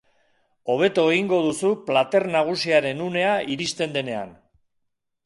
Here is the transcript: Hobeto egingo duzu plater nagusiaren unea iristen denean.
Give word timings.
Hobeto 0.75 1.03
egingo 1.15 1.37
duzu 1.47 1.71
plater 1.89 2.25
nagusiaren 2.37 3.05
unea 3.09 3.37
iristen 3.57 3.95
denean. 3.99 4.33